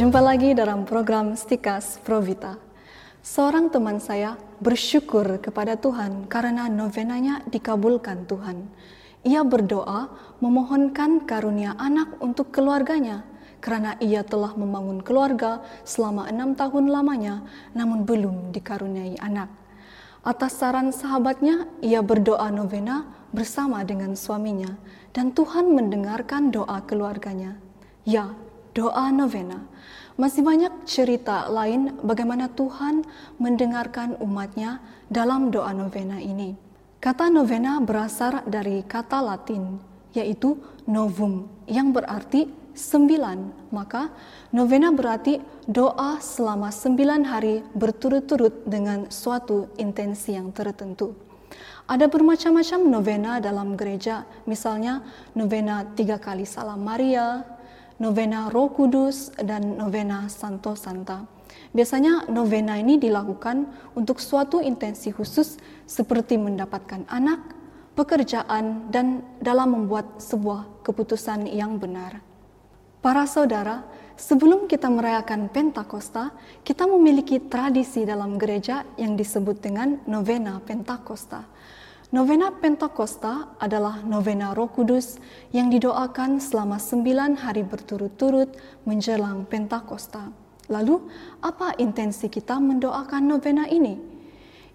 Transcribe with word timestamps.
Jumpa 0.00 0.16
lagi 0.16 0.56
dalam 0.56 0.88
program 0.88 1.36
Stikas 1.36 2.00
Provita. 2.00 2.56
Seorang 3.20 3.68
teman 3.68 4.00
saya 4.00 4.32
bersyukur 4.56 5.36
kepada 5.44 5.76
Tuhan 5.76 6.24
karena 6.24 6.72
novenanya 6.72 7.44
dikabulkan 7.44 8.24
Tuhan. 8.24 8.64
Ia 9.28 9.44
berdoa 9.44 10.08
memohonkan 10.40 11.28
karunia 11.28 11.76
anak 11.76 12.16
untuk 12.24 12.48
keluarganya 12.48 13.28
karena 13.60 13.92
ia 14.00 14.24
telah 14.24 14.56
membangun 14.56 15.04
keluarga 15.04 15.60
selama 15.84 16.32
enam 16.32 16.56
tahun 16.56 16.88
lamanya 16.88 17.44
namun 17.76 18.08
belum 18.08 18.56
dikaruniai 18.56 19.20
anak. 19.20 19.52
Atas 20.24 20.56
saran 20.56 20.96
sahabatnya, 20.96 21.68
ia 21.84 22.00
berdoa 22.00 22.48
novena 22.48 23.04
bersama 23.36 23.84
dengan 23.84 24.16
suaminya 24.16 24.80
dan 25.12 25.36
Tuhan 25.36 25.68
mendengarkan 25.76 26.48
doa 26.48 26.80
keluarganya. 26.88 27.60
Ya, 28.08 28.32
doa 28.74 29.10
novena. 29.10 29.66
Masih 30.20 30.44
banyak 30.44 30.84
cerita 30.84 31.48
lain 31.48 31.96
bagaimana 32.04 32.52
Tuhan 32.52 33.06
mendengarkan 33.40 34.20
umatnya 34.20 34.84
dalam 35.08 35.48
doa 35.48 35.72
novena 35.72 36.20
ini. 36.20 36.52
Kata 37.00 37.32
novena 37.32 37.80
berasal 37.80 38.44
dari 38.44 38.84
kata 38.84 39.24
Latin, 39.24 39.80
yaitu 40.12 40.60
novum, 40.84 41.48
yang 41.64 41.96
berarti 41.96 42.52
sembilan. 42.76 43.72
Maka 43.72 44.12
novena 44.52 44.92
berarti 44.92 45.40
doa 45.64 46.20
selama 46.20 46.68
sembilan 46.68 47.24
hari 47.24 47.64
berturut-turut 47.72 48.68
dengan 48.68 49.08
suatu 49.08 49.72
intensi 49.80 50.36
yang 50.36 50.52
tertentu. 50.52 51.16
Ada 51.88 52.06
bermacam-macam 52.06 52.80
novena 52.86 53.32
dalam 53.42 53.74
gereja, 53.74 54.22
misalnya 54.46 55.02
novena 55.34 55.82
tiga 55.96 56.20
kali 56.20 56.46
salam 56.46 56.84
Maria, 56.84 57.42
novena 58.00 58.48
Roh 58.48 58.72
Kudus, 58.72 59.28
dan 59.36 59.76
novena 59.76 60.26
Santo 60.32 60.72
Santa. 60.72 61.28
Biasanya 61.70 62.26
novena 62.32 62.80
ini 62.80 62.96
dilakukan 62.96 63.68
untuk 63.94 64.18
suatu 64.18 64.58
intensi 64.64 65.12
khusus 65.12 65.60
seperti 65.84 66.40
mendapatkan 66.40 67.04
anak, 67.12 67.52
pekerjaan, 67.92 68.88
dan 68.88 69.20
dalam 69.38 69.76
membuat 69.76 70.18
sebuah 70.18 70.80
keputusan 70.80 71.44
yang 71.46 71.76
benar. 71.76 72.24
Para 73.04 73.28
saudara, 73.28 73.84
sebelum 74.16 74.64
kita 74.64 74.88
merayakan 74.88 75.52
Pentakosta, 75.52 76.32
kita 76.64 76.88
memiliki 76.88 77.40
tradisi 77.40 78.04
dalam 78.08 78.40
gereja 78.40 78.84
yang 78.96 79.16
disebut 79.16 79.60
dengan 79.60 80.00
novena 80.08 80.60
Pentakosta. 80.64 81.44
Novena 82.10 82.50
Pentakosta 82.50 83.54
adalah 83.62 84.02
novena 84.02 84.50
Roh 84.50 84.66
Kudus 84.66 85.22
yang 85.54 85.70
didoakan 85.70 86.42
selama 86.42 86.82
sembilan 86.82 87.38
hari 87.38 87.62
berturut-turut 87.62 88.50
menjelang 88.82 89.46
Pentakosta. 89.46 90.26
Lalu, 90.66 91.06
apa 91.38 91.78
intensi 91.78 92.26
kita 92.26 92.58
mendoakan 92.58 93.30
novena 93.30 93.70
ini? 93.70 93.94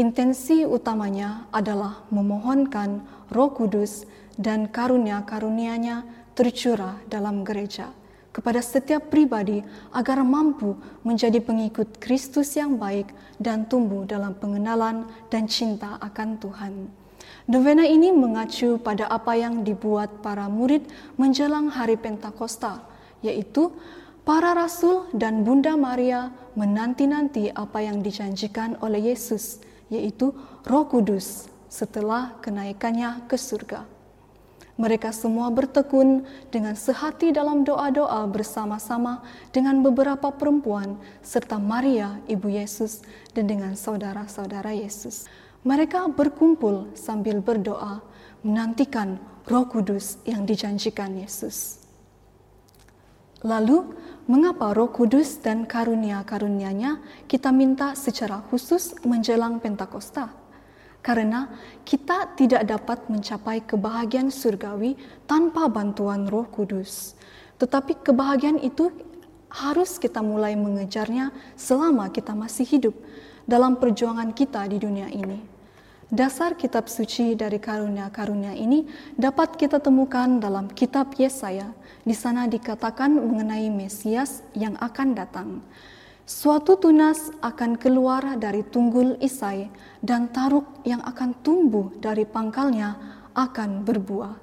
Intensi 0.00 0.64
utamanya 0.64 1.44
adalah 1.52 2.08
memohonkan 2.08 3.04
Roh 3.28 3.52
Kudus 3.52 4.08
dan 4.40 4.72
karunia-karunianya 4.72 6.08
tercurah 6.32 6.96
dalam 7.12 7.44
gereja 7.44 7.92
kepada 8.32 8.64
setiap 8.64 9.12
pribadi 9.12 9.60
agar 9.92 10.24
mampu 10.24 10.80
menjadi 11.04 11.44
pengikut 11.44 12.00
Kristus 12.00 12.56
yang 12.56 12.80
baik 12.80 13.12
dan 13.36 13.68
tumbuh 13.68 14.08
dalam 14.08 14.32
pengenalan 14.32 15.04
dan 15.28 15.44
cinta 15.44 16.00
akan 16.00 16.40
Tuhan. 16.40 16.97
Novena 17.48 17.84
ini 17.88 18.12
mengacu 18.12 18.76
pada 18.76 19.08
apa 19.08 19.32
yang 19.34 19.64
dibuat 19.64 20.20
para 20.20 20.46
murid 20.52 20.84
menjelang 21.16 21.72
hari 21.72 21.96
Pentakosta, 21.96 22.84
yaitu 23.24 23.72
para 24.22 24.52
rasul 24.52 25.08
dan 25.16 25.42
Bunda 25.42 25.72
Maria 25.74 26.28
menanti-nanti 26.54 27.48
apa 27.50 27.80
yang 27.80 28.04
dijanjikan 28.04 28.76
oleh 28.84 29.10
Yesus, 29.10 29.64
yaitu 29.88 30.36
Roh 30.68 30.84
Kudus 30.86 31.48
setelah 31.72 32.36
kenaikannya 32.44 33.24
ke 33.24 33.36
surga. 33.40 33.97
Mereka 34.78 35.10
semua 35.10 35.50
bertekun 35.50 36.22
dengan 36.54 36.78
sehati 36.78 37.34
dalam 37.34 37.66
doa-doa 37.66 38.22
bersama-sama 38.30 39.26
dengan 39.50 39.82
beberapa 39.82 40.30
perempuan 40.30 40.94
serta 41.18 41.58
Maria, 41.58 42.22
ibu 42.30 42.46
Yesus, 42.46 43.02
dan 43.34 43.50
dengan 43.50 43.74
saudara-saudara 43.74 44.70
Yesus. 44.70 45.26
Mereka 45.66 46.14
berkumpul 46.14 46.94
sambil 46.94 47.42
berdoa, 47.42 48.06
menantikan 48.46 49.18
Roh 49.50 49.66
Kudus 49.66 50.22
yang 50.22 50.46
dijanjikan 50.46 51.10
Yesus. 51.18 51.82
Lalu, 53.42 53.82
mengapa 54.30 54.70
Roh 54.70 54.94
Kudus 54.94 55.42
dan 55.42 55.66
karunia-karunianya 55.66 57.02
kita 57.26 57.50
minta 57.50 57.98
secara 57.98 58.46
khusus 58.46 58.94
menjelang 59.02 59.58
Pentakosta? 59.58 60.47
Karena 61.00 61.48
kita 61.86 62.34
tidak 62.36 62.66
dapat 62.68 63.08
mencapai 63.08 63.64
kebahagiaan 63.64 64.28
surgawi 64.28 64.98
tanpa 65.24 65.70
bantuan 65.70 66.26
Roh 66.26 66.46
Kudus. 66.50 67.14
Tetapi 67.58 68.02
kebahagiaan 68.02 68.60
itu 68.60 68.90
harus 69.48 69.96
kita 69.96 70.20
mulai 70.20 70.52
mengejarnya 70.54 71.32
selama 71.56 72.12
kita 72.12 72.36
masih 72.36 72.68
hidup 72.68 72.94
dalam 73.48 73.80
perjuangan 73.80 74.36
kita 74.36 74.68
di 74.68 74.76
dunia 74.76 75.08
ini. 75.08 75.40
Dasar 76.08 76.56
kitab 76.56 76.88
suci 76.88 77.36
dari 77.36 77.60
karunia-karunia 77.60 78.56
ini 78.56 78.88
dapat 79.12 79.60
kita 79.60 79.76
temukan 79.76 80.40
dalam 80.40 80.72
kitab 80.72 81.12
Yesaya. 81.20 81.68
Di 82.00 82.16
sana 82.16 82.48
dikatakan 82.48 83.12
mengenai 83.12 83.68
Mesias 83.68 84.40
yang 84.56 84.72
akan 84.80 85.12
datang. 85.12 85.60
Suatu 86.28 86.76
tunas 86.76 87.32
akan 87.40 87.80
keluar 87.80 88.36
dari 88.36 88.60
tunggul 88.60 89.16
Isai 89.16 89.72
dan 90.04 90.28
taruk 90.28 90.68
yang 90.84 91.00
akan 91.00 91.32
tumbuh 91.40 91.88
dari 92.04 92.28
pangkalnya 92.28 93.00
akan 93.32 93.80
berbuah. 93.80 94.36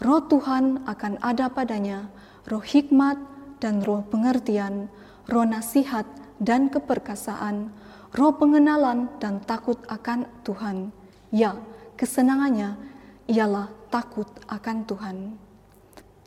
Roh 0.00 0.22
Tuhan 0.32 0.88
akan 0.88 1.20
ada 1.20 1.52
padanya, 1.52 2.08
roh 2.48 2.64
hikmat 2.64 3.20
dan 3.60 3.84
roh 3.84 4.00
pengertian, 4.08 4.88
roh 5.28 5.44
nasihat 5.44 6.08
dan 6.40 6.72
keperkasaan, 6.72 7.68
roh 8.16 8.32
pengenalan 8.40 9.12
dan 9.20 9.44
takut 9.44 9.76
akan 9.92 10.24
Tuhan. 10.40 10.88
Ya, 11.36 11.52
kesenangannya 12.00 12.80
ialah 13.28 13.68
takut 13.92 14.32
akan 14.48 14.88
Tuhan. 14.88 15.16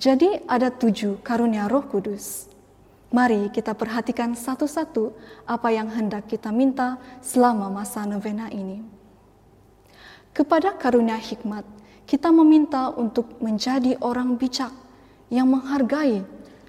Jadi 0.00 0.48
ada 0.48 0.72
tujuh 0.72 1.20
karunia 1.20 1.68
roh 1.68 1.84
kudus. 1.84 2.48
Mari 3.08 3.48
kita 3.48 3.72
perhatikan 3.72 4.36
satu-satu 4.36 5.16
apa 5.48 5.68
yang 5.72 5.88
hendak 5.88 6.28
kita 6.28 6.52
minta 6.52 7.00
selama 7.24 7.72
masa 7.72 8.04
novena 8.04 8.52
ini. 8.52 8.84
Kepada 10.36 10.76
karunia 10.76 11.16
hikmat, 11.16 11.64
kita 12.04 12.28
meminta 12.28 12.92
untuk 12.92 13.40
menjadi 13.40 13.96
orang 14.04 14.36
bijak 14.36 14.70
yang 15.32 15.48
menghargai 15.48 16.20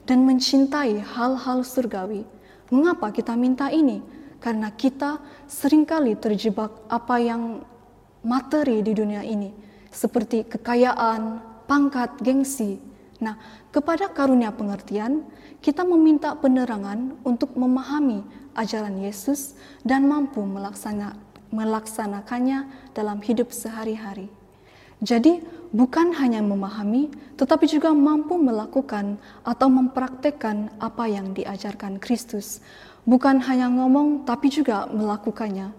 dan 0.08 0.24
mencintai 0.24 1.04
hal-hal 1.04 1.62
surgawi. 1.68 2.24
Mengapa 2.72 3.12
kita 3.12 3.36
minta 3.36 3.68
ini? 3.68 4.00
karena 4.40 4.72
kita 4.72 5.20
sering 5.46 5.84
kali 5.84 6.16
terjebak 6.16 6.72
apa 6.88 7.20
yang 7.20 7.62
materi 8.24 8.80
di 8.80 8.96
dunia 8.96 9.24
ini, 9.24 9.52
seperti 9.92 10.48
kekayaan, 10.48 11.44
pangkat, 11.68 12.16
gengsi. 12.24 12.80
Nah, 13.20 13.36
kepada 13.76 14.08
karunia 14.08 14.56
pengertian, 14.56 15.28
kita 15.60 15.84
meminta 15.84 16.40
penerangan 16.40 17.20
untuk 17.28 17.52
memahami 17.60 18.24
ajaran 18.56 18.96
Yesus 18.96 19.60
dan 19.84 20.08
mampu 20.08 20.40
melaksana, 20.40 21.20
melaksanakannya 21.52 22.92
dalam 22.96 23.20
hidup 23.20 23.52
sehari-hari. 23.52 24.32
Jadi, 25.04 25.44
bukan 25.76 26.16
hanya 26.16 26.40
memahami, 26.44 27.12
tetapi 27.36 27.68
juga 27.68 27.92
mampu 27.92 28.36
melakukan 28.40 29.20
atau 29.44 29.68
mempraktekkan 29.68 30.72
apa 30.80 31.08
yang 31.08 31.32
diajarkan 31.36 32.00
Kristus, 32.00 32.64
bukan 33.04 33.40
hanya 33.44 33.72
ngomong 33.72 34.28
tapi 34.28 34.52
juga 34.52 34.88
melakukannya. 34.92 35.72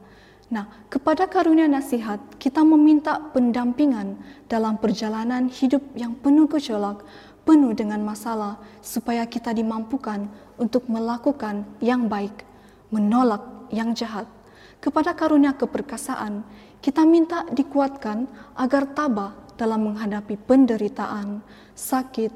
Nah, 0.50 0.66
kepada 0.90 1.30
karunia 1.30 1.70
nasihat, 1.70 2.18
kita 2.42 2.66
meminta 2.66 3.22
pendampingan 3.30 4.18
dalam 4.50 4.82
perjalanan 4.82 5.46
hidup 5.46 5.78
yang 5.94 6.10
penuh 6.18 6.50
gejolak, 6.50 7.06
penuh 7.50 7.74
dengan 7.74 7.98
masalah, 8.06 8.62
supaya 8.78 9.26
kita 9.26 9.50
dimampukan 9.50 10.30
untuk 10.54 10.86
melakukan 10.86 11.66
yang 11.82 12.06
baik, 12.06 12.46
menolak 12.94 13.42
yang 13.74 13.90
jahat. 13.90 14.30
Kepada 14.78 15.18
karunia 15.18 15.50
keperkasaan, 15.58 16.46
kita 16.78 17.02
minta 17.02 17.42
dikuatkan 17.50 18.30
agar 18.54 18.86
tabah 18.94 19.34
dalam 19.58 19.90
menghadapi 19.90 20.38
penderitaan, 20.46 21.42
sakit, 21.74 22.30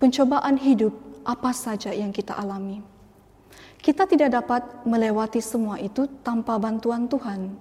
pencobaan 0.00 0.56
hidup, 0.56 0.96
apa 1.28 1.52
saja 1.52 1.92
yang 1.92 2.08
kita 2.08 2.32
alami. 2.32 2.80
Kita 3.84 4.08
tidak 4.08 4.32
dapat 4.32 4.64
melewati 4.88 5.44
semua 5.44 5.76
itu 5.76 6.08
tanpa 6.24 6.56
bantuan 6.56 7.04
Tuhan. 7.04 7.52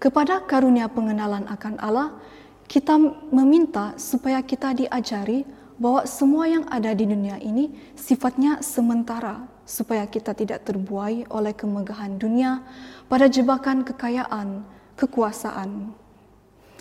Kepada 0.00 0.48
karunia 0.48 0.88
pengenalan 0.88 1.44
akan 1.44 1.76
Allah, 1.76 2.16
kita 2.64 2.96
meminta 3.28 3.92
supaya 4.00 4.40
kita 4.40 4.72
diajari 4.72 5.44
bahwa 5.78 6.02
semua 6.04 6.50
yang 6.50 6.66
ada 6.66 6.90
di 6.90 7.06
dunia 7.06 7.38
ini 7.38 7.70
sifatnya 7.94 8.60
sementara, 8.60 9.46
supaya 9.62 10.04
kita 10.10 10.34
tidak 10.34 10.66
terbuai 10.66 11.30
oleh 11.30 11.54
kemegahan 11.54 12.18
dunia 12.18 12.66
pada 13.06 13.30
jebakan 13.30 13.86
kekayaan, 13.86 14.66
kekuasaan. 14.98 15.94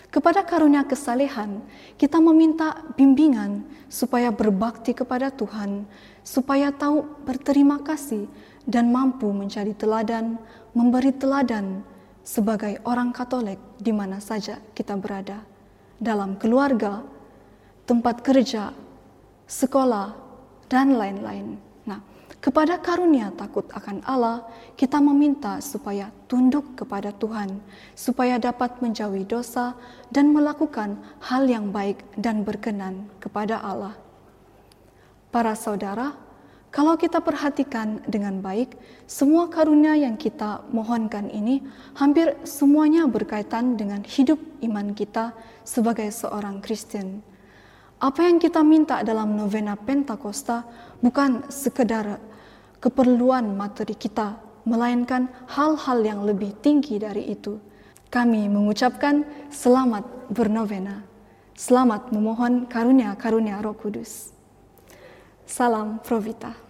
Kepada 0.07 0.41
karunia 0.41 0.88
kesalehan, 0.88 1.61
kita 1.99 2.17
meminta 2.17 2.79
bimbingan 2.97 3.67
supaya 3.85 4.33
berbakti 4.33 4.95
kepada 4.95 5.29
Tuhan, 5.29 5.85
supaya 6.23 6.73
tahu 6.73 7.05
berterima 7.27 7.83
kasih 7.83 8.25
dan 8.63 8.89
mampu 8.89 9.29
menjadi 9.29 9.75
teladan, 9.75 10.39
memberi 10.71 11.11
teladan 11.11 11.83
sebagai 12.23 12.79
orang 12.88 13.11
Katolik 13.11 13.59
di 13.77 13.91
mana 13.91 14.23
saja 14.23 14.63
kita 14.73 14.95
berada, 14.95 15.44
dalam 15.99 16.39
keluarga, 16.39 17.03
tempat 17.83 18.23
kerja, 18.23 18.71
sekolah, 19.47 20.13
dan 20.67 20.99
lain-lain. 20.99 21.55
Nah, 21.88 22.03
kepada 22.44 22.77
karunia 22.77 23.31
takut 23.33 23.65
akan 23.71 24.03
Allah, 24.03 24.44
kita 24.75 24.99
meminta 24.99 25.57
supaya 25.63 26.11
tunduk 26.27 26.75
kepada 26.75 27.15
Tuhan, 27.15 27.63
supaya 27.95 28.38
dapat 28.38 28.77
menjauhi 28.83 29.23
dosa 29.23 29.73
dan 30.11 30.35
melakukan 30.35 30.99
hal 31.23 31.47
yang 31.47 31.71
baik 31.71 32.03
dan 32.19 32.44
berkenan 32.44 33.07
kepada 33.23 33.63
Allah. 33.63 33.95
Para 35.31 35.55
saudara, 35.55 36.15
kalau 36.67 36.99
kita 36.99 37.23
perhatikan 37.23 38.03
dengan 38.05 38.44
baik, 38.44 38.75
semua 39.07 39.47
karunia 39.47 39.95
yang 39.95 40.19
kita 40.19 40.67
mohonkan 40.69 41.31
ini 41.31 41.63
hampir 41.95 42.35
semuanya 42.44 43.07
berkaitan 43.07 43.79
dengan 43.79 44.03
hidup 44.03 44.38
iman 44.61 44.91
kita 44.91 45.31
sebagai 45.63 46.11
seorang 46.11 46.59
Kristen. 46.59 47.23
Apa 47.97 48.29
yang 48.29 48.38
kita 48.38 48.61
minta 48.61 49.01
dalam 49.01 49.33
novena 49.33 49.73
Pentakosta 49.73 50.61
bukan 51.01 51.49
sekedar 51.49 52.21
keperluan 52.77 53.57
materi 53.57 53.97
kita, 53.97 54.38
melainkan 54.69 55.25
hal-hal 55.49 56.05
yang 56.05 56.21
lebih 56.21 56.53
tinggi 56.61 57.01
dari 57.01 57.25
itu. 57.33 57.57
Kami 58.13 58.53
mengucapkan 58.53 59.25
selamat 59.49 60.29
bernovena. 60.29 61.01
Selamat 61.57 62.13
memohon 62.13 62.69
karunia-karunia 62.69 63.65
Roh 63.65 63.73
Kudus. 63.73 64.29
Salam 65.49 65.97
Provita. 65.97 66.67